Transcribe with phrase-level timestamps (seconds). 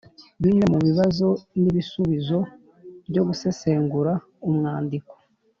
[0.43, 1.27] Bimwe mu bibazo
[1.61, 2.39] n’ibisubizo
[3.09, 4.13] byo gusesengura
[4.49, 5.13] umwandiko.